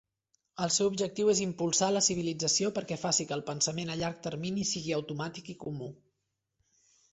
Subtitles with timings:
[0.65, 4.67] El seu objectiu és "impulsar la civilització perquè faci que el pensament a llarg termini
[4.73, 5.95] sigui automàtic i comú".